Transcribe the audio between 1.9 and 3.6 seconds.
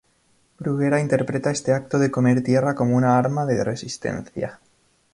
de comer tierra como una "arma